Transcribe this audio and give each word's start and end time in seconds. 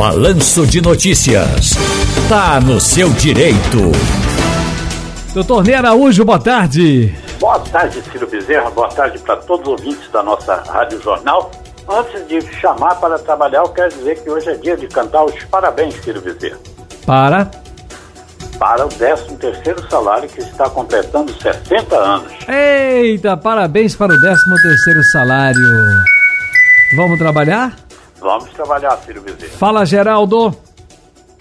Balanço 0.00 0.66
de 0.66 0.80
Notícias. 0.80 1.74
Tá 2.26 2.58
no 2.58 2.80
seu 2.80 3.10
direito. 3.10 3.92
Doutor 5.34 5.62
Ney 5.62 5.74
Araújo, 5.74 6.24
boa 6.24 6.38
tarde. 6.38 7.14
Boa 7.38 7.58
tarde, 7.58 8.02
Ciro 8.10 8.26
Bezerra. 8.26 8.70
Boa 8.70 8.88
tarde 8.88 9.18
para 9.18 9.36
todos 9.36 9.68
os 9.68 9.78
ouvintes 9.78 10.10
da 10.10 10.22
nossa 10.22 10.54
Rádio 10.54 11.02
Jornal. 11.02 11.50
Antes 11.86 12.26
de 12.26 12.40
chamar 12.54 12.94
para 12.94 13.18
trabalhar, 13.18 13.58
eu 13.58 13.68
quero 13.68 13.90
dizer 13.90 14.22
que 14.22 14.30
hoje 14.30 14.48
é 14.48 14.54
dia 14.54 14.74
de 14.74 14.88
cantar 14.88 15.22
os 15.22 15.44
parabéns, 15.44 15.94
Ciro 16.02 16.22
Bezerra. 16.22 16.56
Para? 17.04 17.50
Para 18.58 18.86
o 18.86 18.88
13 18.88 19.36
terceiro 19.36 19.86
salário 19.90 20.26
que 20.30 20.40
está 20.40 20.70
completando 20.70 21.30
60 21.30 21.94
anos. 21.94 22.32
Eita, 22.48 23.36
parabéns 23.36 23.94
para 23.94 24.14
o 24.14 24.18
13 24.18 24.40
terceiro 24.62 25.04
salário. 25.04 25.60
Vamos 26.96 27.18
trabalhar? 27.18 27.89
Vamos 28.20 28.50
trabalhar, 28.50 28.96
Ciro 28.98 29.22
Bezerra. 29.22 29.52
Fala, 29.58 29.84
Geraldo. 29.86 30.54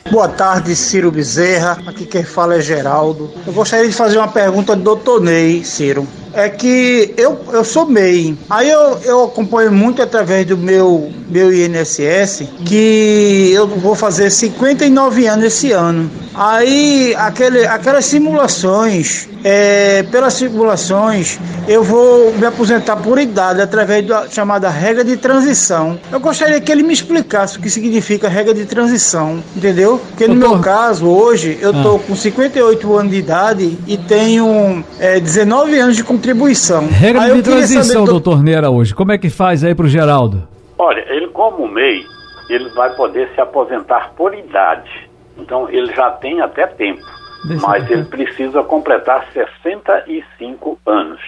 Boa 0.10 0.28
tarde, 0.30 0.76
Ciro 0.76 1.12
Bezerra. 1.12 1.78
Aqui 1.86 2.06
quem 2.06 2.24
fala 2.24 2.56
é 2.56 2.62
Geraldo. 2.62 3.32
Eu 3.46 3.54
gostaria 3.54 3.88
de 3.88 3.94
fazer 3.94 4.18
uma 4.18 4.28
pergunta 4.28 4.76
do 4.76 4.82
doutor 4.82 5.22
Ney, 5.22 5.64
Ciro. 5.64 6.08
É 6.34 6.50
que 6.50 7.14
eu, 7.18 7.40
eu 7.52 7.64
sou 7.64 7.86
MEI. 7.86 8.38
Aí 8.50 8.70
eu, 8.70 9.00
eu 9.04 9.24
acompanho 9.26 9.72
muito 9.72 10.02
através 10.02 10.46
do 10.46 10.58
meu, 10.58 11.12
meu 11.30 11.54
INSS 11.54 12.44
que 12.66 13.52
eu 13.54 13.68
vou 13.68 13.96
fazer 13.96 14.30
59 14.30 15.26
anos 15.26 15.46
esse 15.46 15.72
ano. 15.72 16.10
Aí 16.34 17.14
aquele, 17.18 17.66
aquelas 17.66 18.06
simulações, 18.06 19.28
é, 19.44 20.04
pelas 20.04 20.34
simulações, 20.34 21.40
eu 21.68 21.84
vou 21.84 22.32
me 22.34 22.46
aposentar 22.46 22.96
por 22.98 23.20
idade 23.20 23.62
através 23.62 24.06
da 24.06 24.28
chamada 24.30 24.70
regra 24.70 25.04
de 25.04 25.18
transição. 25.18 26.00
Eu 26.12 26.20
gostaria 26.20 26.60
que 26.62 26.72
ele 26.72 26.84
me 26.84 26.94
explicasse 26.94 27.58
o 27.58 27.62
que 27.62 27.70
significa 27.70 28.30
regra 28.30 28.54
de 28.54 28.66
transição, 28.66 29.44
entendeu? 29.56 30.00
Porque 30.10 30.28
no 30.28 30.36
meu 30.36 30.60
caso, 30.60 31.08
hoje, 31.08 31.58
eu 31.62 31.72
estou 31.72 31.98
ah. 31.98 32.08
com 32.08 32.16
58 32.16 32.96
anos 32.96 33.12
de 33.12 33.18
idade 33.18 33.78
e 33.86 33.98
tenho 33.98 34.84
é, 35.00 35.20
19 35.20 35.78
anos 35.78 35.96
de 35.96 36.04
contribuição. 36.20 36.88
Regra 36.88 37.24
aí 37.24 37.34
de 37.36 37.44
transição, 37.44 38.04
do... 38.04 38.12
doutor 38.12 38.44
Neira, 38.44 38.70
hoje. 38.70 38.94
Como 38.94 39.12
é 39.12 39.18
que 39.18 39.30
faz 39.30 39.64
aí 39.64 39.74
pro 39.74 39.88
Geraldo? 39.88 40.48
Olha, 40.78 41.04
ele 41.10 41.28
como 41.28 41.68
MEI, 41.68 42.04
ele 42.50 42.70
vai 42.70 42.94
poder 42.96 43.30
se 43.34 43.42
aposentar 43.42 44.14
por 44.16 44.34
idade. 44.34 45.10
Então, 45.38 45.70
ele 45.70 45.94
já 45.94 46.12
tem 46.12 46.42
até 46.42 46.68
tempo. 46.68 47.02
Deixa 47.48 47.66
mas 47.66 47.90
ele 47.90 48.04
precisa 48.04 48.62
completar 48.64 49.26
65 49.32 50.78
anos. 50.86 51.22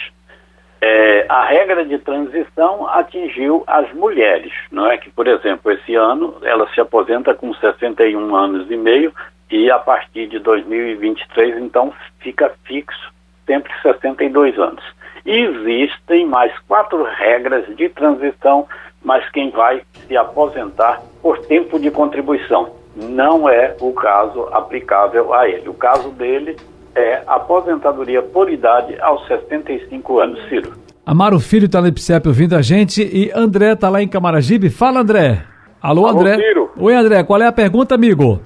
É, 0.82 1.26
a 1.30 1.46
regra 1.46 1.86
de 1.86 1.98
transição 2.00 2.88
atingiu 2.90 3.64
as 3.68 3.94
mulheres, 3.94 4.52
não 4.72 4.88
é 4.88 4.98
que, 4.98 5.12
por 5.12 5.28
exemplo, 5.28 5.72
esse 5.72 5.94
ano 5.96 6.36
ela 6.42 6.68
se 6.74 6.82
aposenta 6.82 7.36
com 7.36 7.54
61 7.54 8.36
anos 8.36 8.70
e 8.70 8.76
meio 8.76 9.14
e 9.50 9.70
a 9.70 9.78
partir 9.78 10.28
de 10.28 10.40
2023 10.40 11.58
então 11.60 11.94
fica 12.20 12.52
fixo 12.66 13.12
sempre 13.52 13.70
62 13.82 14.58
anos. 14.58 14.82
E 15.26 15.32
existem 15.32 16.26
mais 16.26 16.58
quatro 16.68 17.04
regras 17.04 17.66
de 17.76 17.90
transição, 17.90 18.66
mas 19.04 19.30
quem 19.32 19.52
vai 19.52 19.82
se 20.08 20.16
aposentar 20.16 21.02
por 21.22 21.38
tempo 21.40 21.78
de 21.78 21.92
contribuição 21.92 22.72
não 22.96 23.50
é 23.50 23.76
o 23.82 23.92
caso 23.92 24.48
aplicável 24.54 25.34
a 25.34 25.50
ele. 25.50 25.68
O 25.68 25.74
caso 25.74 26.10
dele 26.12 26.56
é 26.96 27.22
aposentadoria 27.28 28.22
por 28.22 28.50
idade 28.50 28.98
aos 29.02 29.28
65 29.28 30.20
anos. 30.20 30.40
Ciro. 30.48 30.74
Amaro 31.06 31.40
Filho 31.40 31.66
está 31.66 31.82
no 31.82 31.88
IPCEP 31.88 32.28
ouvindo 32.28 32.56
a 32.56 32.62
gente 32.62 33.02
e 33.02 33.32
André 33.36 33.74
está 33.74 33.90
lá 33.90 34.02
em 34.02 34.08
Camaragibe. 34.08 34.70
Fala, 34.70 35.02
André. 35.02 35.44
Alô, 35.82 36.06
Alô 36.06 36.20
André. 36.20 36.38
Ciro. 36.38 36.72
Oi, 36.78 36.94
André. 36.94 37.24
Qual 37.24 37.42
é 37.42 37.48
a 37.48 37.52
pergunta, 37.52 37.96
amigo? 37.96 38.42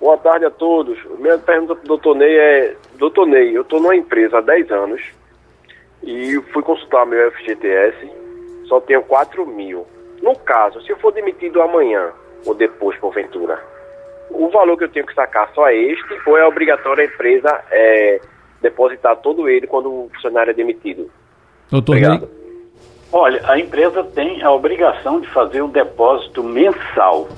Boa 0.00 0.16
tarde 0.16 0.46
a 0.46 0.50
todos. 0.50 0.98
Minha 1.18 1.36
pergunta 1.38 1.74
para 1.74 1.84
o 1.84 1.88
doutor 1.88 2.16
Ney 2.16 2.34
é: 2.36 2.76
Doutor 3.00 3.26
Ney, 3.26 3.56
eu 3.56 3.62
estou 3.62 3.80
numa 3.80 3.96
empresa 3.96 4.38
há 4.38 4.40
10 4.42 4.70
anos 4.70 5.00
e 6.02 6.38
fui 6.52 6.62
consultar 6.62 7.06
meu 7.06 7.32
FGTS, 7.32 7.96
só 8.66 8.78
tenho 8.78 9.02
4 9.02 9.46
mil. 9.46 9.86
No 10.22 10.38
caso, 10.38 10.82
se 10.82 10.90
eu 10.90 10.98
for 10.98 11.10
demitido 11.10 11.62
amanhã 11.62 12.12
ou 12.44 12.54
depois, 12.54 12.98
porventura, 12.98 13.58
o 14.28 14.50
valor 14.50 14.76
que 14.76 14.84
eu 14.84 14.88
tenho 14.90 15.06
que 15.06 15.14
sacar 15.14 15.50
só 15.54 15.66
é 15.68 15.76
este 15.76 16.20
ou 16.26 16.36
é 16.36 16.46
obrigatório 16.46 17.02
a 17.02 17.06
empresa 17.06 17.64
é, 17.70 18.20
depositar 18.60 19.16
todo 19.16 19.48
ele 19.48 19.66
quando 19.66 19.86
o 19.86 20.10
funcionário 20.14 20.50
é 20.50 20.54
demitido? 20.54 21.10
Doutor 21.70 21.92
Obrigado. 21.92 22.28
Ney. 22.28 22.40
Olha, 23.12 23.40
a 23.50 23.58
empresa 23.58 24.04
tem 24.04 24.42
a 24.42 24.52
obrigação 24.52 25.20
de 25.20 25.28
fazer 25.28 25.62
o 25.62 25.68
depósito 25.68 26.44
mensal. 26.44 27.28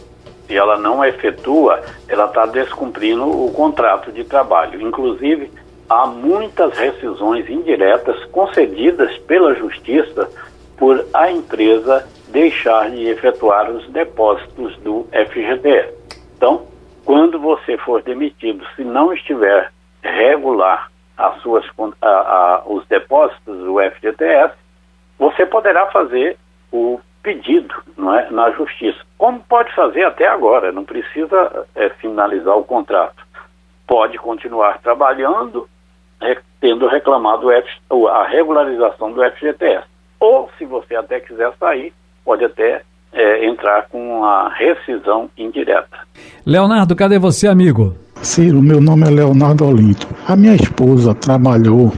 Se 0.47 0.57
ela 0.57 0.77
não 0.77 1.05
efetua, 1.05 1.81
ela 2.09 2.27
está 2.27 2.45
descumprindo 2.47 3.25
o 3.25 3.51
contrato 3.53 4.13
de 4.13 4.25
trabalho. 4.25 4.83
Inclusive, 4.83 5.51
há 5.89 6.07
muitas 6.07 6.77
rescisões 6.77 7.49
indiretas 7.49 8.25
concedidas 8.27 9.17
pela 9.19 9.55
Justiça 9.55 10.29
por 10.77 11.05
a 11.15 11.31
empresa 11.31 12.07
deixar 12.29 12.91
de 12.91 13.07
efetuar 13.09 13.71
os 13.71 13.87
depósitos 13.91 14.77
do 14.79 15.07
FGTS. 15.13 15.95
Então, 16.37 16.67
quando 17.05 17.39
você 17.39 17.77
for 17.79 18.03
demitido, 18.03 18.65
se 18.75 18.83
não 18.83 19.13
estiver 19.13 19.71
regular 20.03 20.91
as 21.17 21.41
suas, 21.43 21.65
a, 22.01 22.09
a, 22.09 22.63
os 22.67 22.87
depósitos 22.87 23.59
do 23.59 23.77
FGTS, 23.79 24.55
você 25.19 25.47
poderá 25.47 25.87
fazer 25.87 26.37
o 26.73 26.99
pedido 27.23 27.75
não 27.97 28.15
é, 28.15 28.29
na 28.31 28.51
justiça, 28.51 28.99
como 29.17 29.41
pode 29.41 29.73
fazer 29.75 30.05
até 30.05 30.27
agora, 30.27 30.73
não 30.73 30.85
precisa 30.85 31.67
é, 31.77 31.89
finalizar 31.91 32.57
o 32.57 32.65
contrato. 32.65 33.25
Pode 33.87 34.19
continuar 34.19 34.81
trabalhando, 34.81 35.69
tendo 36.61 36.87
reclamado 36.87 37.49
a 37.51 38.27
regularização 38.27 39.13
do 39.13 39.23
FGTS. 39.33 39.87
Ou, 40.21 40.49
se 40.57 40.65
você 40.65 40.95
até 40.95 41.19
quiser 41.21 41.53
sair, 41.59 41.93
pode 42.25 42.45
até 42.45 42.83
é, 43.13 43.45
entrar 43.47 43.89
com 43.89 44.25
a 44.25 44.49
rescisão 44.49 45.29
indireta. 45.37 45.99
Leonardo, 46.47 46.95
cadê 46.95 47.19
você, 47.19 47.49
amigo? 47.49 47.97
Ciro, 48.23 48.63
meu 48.63 48.81
nome 48.81 49.07
é 49.07 49.11
Leonardo 49.11 49.65
Olinto. 49.65 50.07
A 50.29 50.37
minha 50.37 50.55
esposa 50.55 51.13
trabalhou 51.13 51.93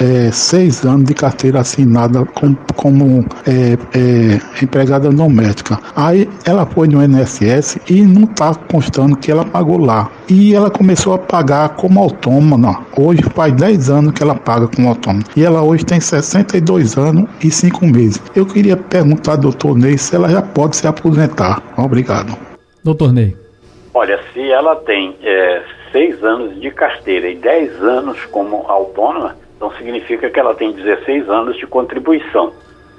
é, 0.00 0.30
seis 0.32 0.84
anos 0.84 1.04
de 1.04 1.14
carteira 1.14 1.60
assinada 1.60 2.24
com, 2.24 2.54
como 2.74 3.24
é, 3.46 3.78
é, 3.96 4.40
empregada 4.62 5.08
doméstica. 5.10 5.78
Aí 5.94 6.28
ela 6.44 6.66
foi 6.66 6.88
no 6.88 7.02
INSS 7.02 7.78
e 7.88 8.02
não 8.02 8.24
está 8.24 8.54
constando 8.54 9.16
que 9.16 9.30
ela 9.30 9.44
pagou 9.44 9.78
lá. 9.78 10.10
E 10.28 10.52
ela 10.52 10.68
começou 10.68 11.14
a 11.14 11.18
pagar 11.18 11.70
como 11.70 12.00
autônoma. 12.00 12.84
Hoje 12.96 13.22
faz 13.34 13.54
10 13.54 13.90
anos 13.90 14.12
que 14.12 14.22
ela 14.22 14.34
paga 14.34 14.66
como 14.66 14.88
autônoma. 14.88 15.24
E 15.36 15.44
ela 15.44 15.62
hoje 15.62 15.84
tem 15.84 16.00
62 16.00 16.98
anos 16.98 17.28
e 17.42 17.50
5 17.50 17.86
meses. 17.86 18.20
Eu 18.34 18.44
queria 18.44 18.76
perguntar 18.76 19.32
ao 19.32 19.38
doutor 19.38 19.78
Ney 19.78 19.96
se 19.96 20.16
ela 20.16 20.28
já 20.28 20.42
pode 20.42 20.76
se 20.76 20.86
aposentar. 20.88 21.62
Obrigado. 21.76 22.36
Doutor 22.82 23.12
Ney. 23.12 23.47
Olha, 23.94 24.20
se 24.32 24.50
ela 24.50 24.76
tem 24.76 25.16
é, 25.22 25.62
seis 25.90 26.22
anos 26.22 26.60
de 26.60 26.70
carteira 26.70 27.28
e 27.28 27.34
dez 27.34 27.82
anos 27.82 28.24
como 28.26 28.64
autônoma, 28.68 29.36
então 29.56 29.72
significa 29.72 30.30
que 30.30 30.38
ela 30.38 30.54
tem 30.54 30.70
16 30.70 31.28
anos 31.28 31.56
de 31.56 31.66
contribuição. 31.66 32.52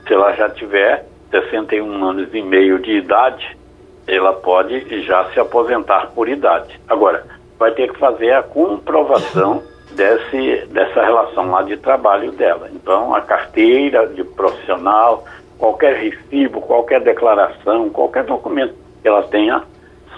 Se 0.06 0.14
ela 0.14 0.34
já 0.34 0.50
tiver 0.50 1.06
61 1.32 2.04
anos 2.04 2.34
e 2.34 2.42
meio 2.42 2.80
de 2.80 2.98
idade, 2.98 3.58
ela 4.06 4.34
pode 4.34 5.04
já 5.04 5.26
se 5.32 5.40
aposentar 5.40 6.12
por 6.14 6.28
idade. 6.28 6.78
Agora, 6.90 7.26
vai 7.58 7.72
ter 7.72 7.92
que 7.92 7.98
fazer 7.98 8.34
a 8.34 8.44
comprovação 8.44 9.64
desse, 9.92 10.66
dessa 10.68 11.02
relação 11.02 11.50
lá 11.50 11.62
de 11.62 11.78
trabalho 11.78 12.32
dela. 12.34 12.70
Então, 12.74 13.16
a 13.16 13.22
carteira 13.22 14.08
de 14.08 14.24
profissional, 14.24 15.24
qualquer 15.58 15.96
recibo, 15.96 16.62
qualquer 16.62 17.02
declaração, 17.02 17.90
qualquer 17.90 18.26
documento 18.26 18.74
que 19.02 19.08
ela 19.08 19.24
tenha 19.24 19.64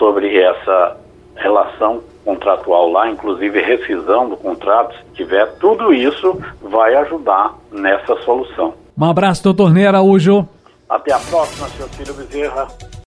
sobre 0.01 0.35
essa 0.35 0.97
relação 1.35 2.01
contratual 2.25 2.89
lá, 2.89 3.07
inclusive 3.07 3.61
rescisão 3.61 4.27
do 4.29 4.35
contrato, 4.35 4.95
se 4.95 5.03
tiver, 5.13 5.45
tudo 5.59 5.93
isso 5.93 6.41
vai 6.59 6.95
ajudar 6.95 7.53
nessa 7.71 8.15
solução. 8.23 8.73
Um 8.97 9.05
abraço, 9.05 9.43
doutor 9.43 9.71
Ney 9.71 9.85
Araújo. 9.85 10.47
Até 10.89 11.13
a 11.13 11.19
próxima, 11.19 11.67
seu 11.69 11.87
Ciro 11.89 12.15
Bezerra. 12.15 12.67